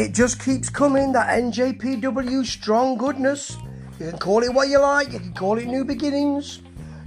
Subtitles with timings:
[0.00, 3.58] it just keeps coming, that NJPW strong goodness.
[3.98, 6.62] You can call it what you like, you can call it new beginnings,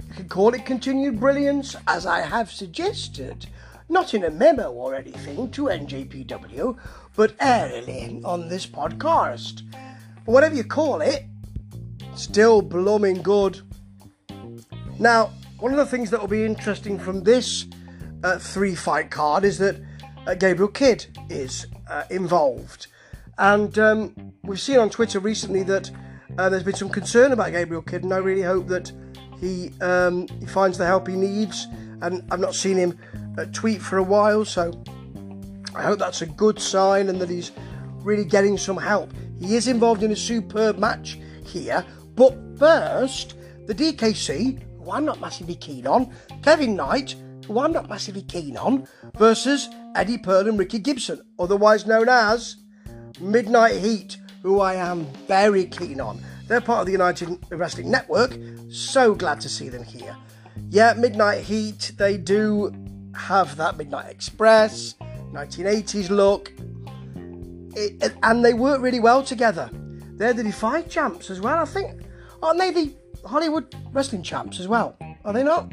[0.08, 3.46] you can call it continued brilliance, as I have suggested,
[3.88, 6.78] not in a memo or anything to NJPW,
[7.16, 9.62] but airily on this podcast.
[9.72, 11.24] But whatever you call it,
[12.14, 13.60] still blooming good.
[15.00, 17.66] Now, one of the things that will be interesting from this
[18.22, 19.82] uh, three fight card is that
[20.28, 22.86] uh, Gabriel Kidd is uh, involved.
[23.38, 25.90] And um, we've seen on Twitter recently that
[26.38, 28.92] uh, there's been some concern about Gabriel Kidd, and I really hope that
[29.40, 31.66] he, um, he finds the help he needs.
[32.00, 32.98] And I've not seen him
[33.38, 34.72] uh, tweet for a while, so
[35.74, 37.52] I hope that's a good sign and that he's
[37.98, 39.12] really getting some help.
[39.40, 43.34] He is involved in a superb match here, but first,
[43.66, 47.16] the DKC, who I'm not massively keen on, Kevin Knight,
[47.46, 52.56] who I'm not massively keen on, versus Eddie Pearl and Ricky Gibson, otherwise known as
[53.20, 56.20] Midnight Heat, who I am very keen on.
[56.48, 58.36] They're part of the United Wrestling Network,
[58.70, 60.16] so glad to see them here.
[60.68, 62.72] Yeah, Midnight Heat, they do
[63.14, 64.94] have that Midnight Express,
[65.32, 66.52] 1980s look,
[67.76, 69.70] it, and they work really well together.
[70.16, 72.02] They're the Defy champs as well, I think.
[72.42, 72.94] Aren't they the
[73.24, 74.96] Hollywood wrestling champs as well?
[75.24, 75.72] Are they not?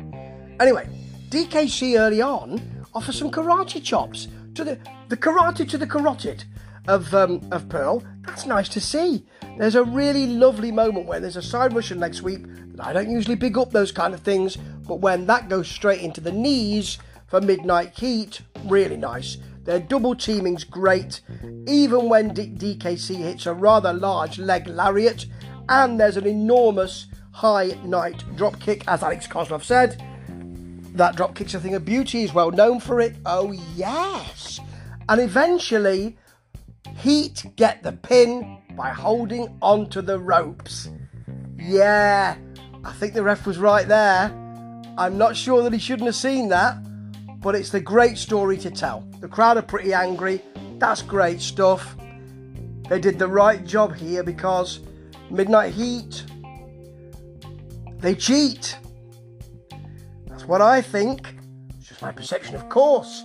[0.59, 0.87] Anyway,
[1.29, 2.59] DKC early on
[2.93, 6.43] offers some karate chops to the the karate to the carotid
[6.87, 8.03] of um, of Pearl.
[8.21, 9.25] That's nice to see.
[9.57, 12.45] There's a really lovely moment where there's a side Russian leg sweep
[12.79, 16.21] I don't usually big up those kind of things, but when that goes straight into
[16.21, 19.37] the knees for Midnight Heat, really nice.
[19.63, 21.21] Their double teaming's great,
[21.67, 25.27] even when D- DKC hits a rather large leg lariat,
[25.69, 30.03] and there's an enormous high night drop kick, as Alex Koslov said.
[30.93, 33.15] That drop kick's a thing of beauty, he's well known for it.
[33.25, 34.59] Oh, yes.
[35.07, 36.17] And eventually,
[36.97, 40.89] Heat get the pin by holding onto the ropes.
[41.57, 42.35] Yeah,
[42.83, 44.31] I think the ref was right there.
[44.97, 46.77] I'm not sure that he shouldn't have seen that,
[47.39, 49.07] but it's the great story to tell.
[49.19, 50.41] The crowd are pretty angry.
[50.77, 51.95] That's great stuff.
[52.89, 54.81] They did the right job here because
[55.29, 56.25] Midnight Heat,
[57.99, 58.77] they cheat.
[60.41, 61.35] That's what I think.
[61.77, 63.23] It's just my perception, of course.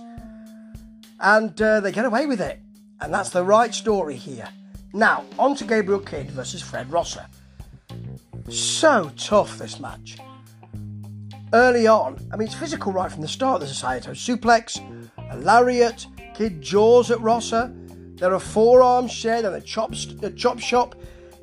[1.19, 2.59] And uh, they get away with it.
[3.01, 4.47] And that's the right story here.
[4.93, 7.25] Now, on to Gabriel Kidd versus Fred Rosser.
[8.49, 10.19] So tough, this match.
[11.53, 13.61] Early on, I mean, it's physical right from the start.
[13.61, 14.79] There's a Saito suplex,
[15.31, 16.05] a lariat,
[16.35, 17.73] Kidd jaws at Rosser.
[18.13, 20.93] There are forearms shared and a chop, a chop shop.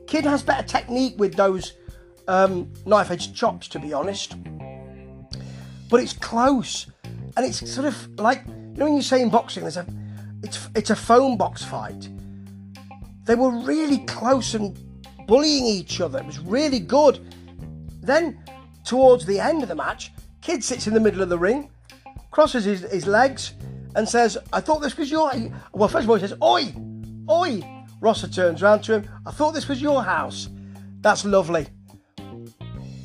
[0.07, 1.73] Kidd has better technique with those
[2.29, 4.37] um, knife edge chops, to be honest.
[5.89, 6.87] But it's close,
[7.37, 9.87] and it's sort of like you know when you say in boxing, there's a
[10.43, 12.09] it's it's a phone box fight.
[13.25, 14.79] They were really close and
[15.27, 16.19] bullying each other.
[16.19, 17.21] It was really good.
[18.03, 18.43] Then,
[18.85, 20.13] towards the end of the match,
[20.43, 21.71] Kidd sits in the middle of the ring,
[22.31, 23.55] crosses his, his legs,
[23.97, 25.33] and says, I thought this was your.
[25.73, 26.75] Well, first of all, he says, Oi!
[27.31, 27.63] Oi!
[28.01, 30.51] Rosser turns round to him, I thought this was your house.
[31.01, 31.67] That's lovely.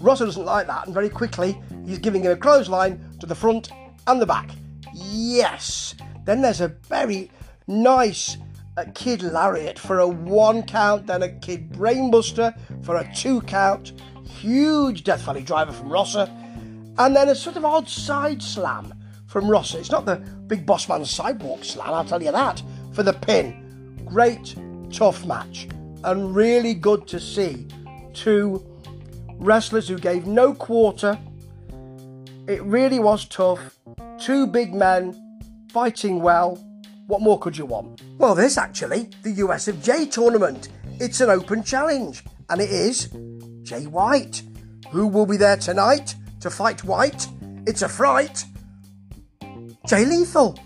[0.02, 3.72] Rosser doesn't like that, and very quickly, he's giving him a clothesline to the front
[4.08, 4.52] and the back.
[4.94, 5.96] Yes!
[6.26, 7.32] Then there's a very
[7.68, 8.38] nice
[8.78, 13.94] uh, Kidd lariat for a one count, then a Kidd brainbuster for a two count,
[14.26, 16.30] huge Death Valley driver from Rosser,
[16.98, 18.94] and then a sort of odd side slam
[19.28, 19.80] from Rosser.
[19.80, 20.18] It's not the
[20.48, 22.62] big boss man sidewalk slam, I'll tell you that,
[22.94, 24.02] for the pin.
[24.06, 24.56] Great,
[24.92, 25.68] tough match,
[26.04, 27.68] and really good to see
[28.14, 28.66] two
[29.40, 31.18] wrestlers who gave no quarter.
[32.50, 33.78] It really was tough.
[34.20, 35.16] Two big men
[35.72, 36.56] fighting well.
[37.06, 38.02] What more could you want?
[38.18, 40.70] Well, this actually, the USFJ tournament.
[41.00, 43.10] It's an open challenge, and it is
[43.62, 44.42] Jay White.
[44.90, 47.28] Who will be there tonight to fight White?
[47.68, 48.44] It's a fright.
[49.86, 50.58] Jay Lethal.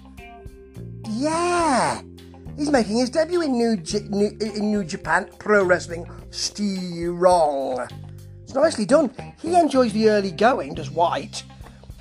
[1.09, 2.01] Yeah,
[2.55, 7.89] he's making his debut in New, J- New, in New Japan Pro Wrestling Strong.
[8.43, 9.13] It's nicely done.
[9.41, 11.43] He enjoys the early going, does White.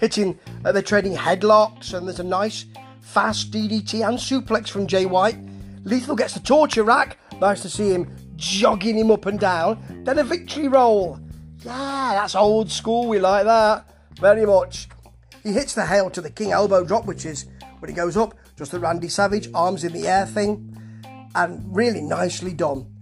[0.02, 2.64] Hitting, uh, they're trading headlocks, and there's a nice
[3.02, 5.38] fast DDT and suplex from Jay White.
[5.84, 7.18] Lethal gets the torture rack.
[7.40, 10.02] Nice to see him jogging him up and down.
[10.02, 11.20] Then a victory roll.
[11.64, 13.06] Yeah, that's old school.
[13.06, 13.86] We like that
[14.18, 14.88] very much.
[15.44, 17.46] He hits the hail to the king elbow drop, which is
[17.78, 20.76] when he goes up, just the Randy Savage arms in the air thing,
[21.36, 22.92] and really nicely done.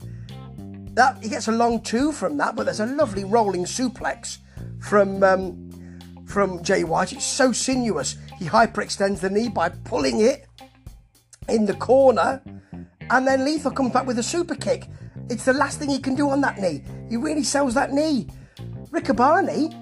[0.93, 4.37] That he gets a long two from that, but there's a lovely rolling suplex
[4.81, 5.70] from um,
[6.31, 7.13] from Jay White.
[7.13, 8.17] It's so sinuous.
[8.39, 10.47] He hyperextends the knee by pulling it
[11.49, 12.41] in the corner,
[13.11, 14.87] And then Lethal comes back with a super kick.
[15.29, 16.83] It's the last thing he can do on that knee.
[17.09, 18.29] He really sells that knee.
[18.91, 19.73] Riccaboni,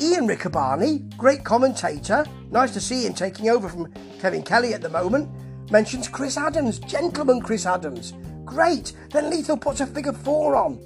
[0.00, 4.88] Ian Riccaboni, great commentator, nice to see him taking over from Kevin Kelly at the
[4.88, 5.30] moment,
[5.70, 8.12] mentions Chris Adams, gentleman Chris Adams.
[8.44, 8.92] Great.
[9.12, 10.78] Then Lethal puts a figure four on,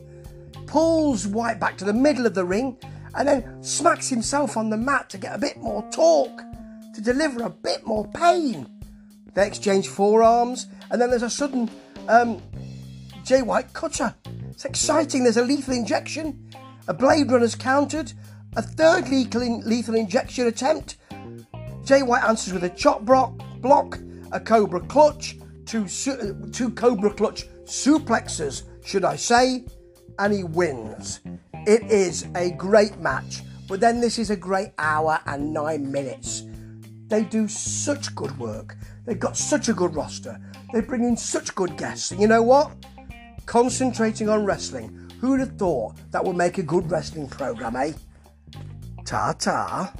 [0.66, 2.76] pulls White back to the middle of the ring,
[3.16, 6.42] and then smacks himself on the mat to get a bit more torque,
[6.94, 8.66] to deliver a bit more pain.
[9.34, 11.70] They exchange forearms, and then there's a sudden
[12.08, 12.40] um,
[13.24, 14.14] Jay White cutter.
[14.50, 15.24] It's exciting.
[15.24, 16.48] There's a lethal injection.
[16.86, 18.12] A Blade Runner's countered.
[18.56, 20.96] A third lethal, lethal injection attempt.
[21.84, 23.98] Jay White answers with a chop block, block
[24.30, 29.64] a Cobra clutch, two, two Cobra clutch suplexes, should I say,
[30.18, 31.20] and he wins.
[31.66, 36.42] It is a great match, but then this is a great hour and nine minutes.
[37.06, 38.76] They do such good work.
[39.06, 40.38] They've got such a good roster.
[40.74, 42.10] They bring in such good guests.
[42.10, 42.72] And you know what?
[43.46, 45.10] Concentrating on wrestling.
[45.20, 47.92] Who'd have thought that would make a good wrestling program, eh?
[49.06, 49.90] Ta ta.